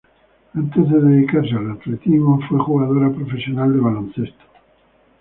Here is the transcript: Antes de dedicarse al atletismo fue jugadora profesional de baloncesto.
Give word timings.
Antes 0.55 0.89
de 0.89 0.99
dedicarse 0.99 1.53
al 1.53 1.73
atletismo 1.73 2.39
fue 2.49 2.57
jugadora 2.57 3.11
profesional 3.11 3.71
de 3.71 3.81
baloncesto. 3.81 4.43